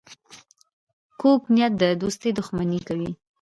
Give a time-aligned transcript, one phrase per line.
[1.19, 3.11] کوږ نیت د دوستۍ دښمني کوي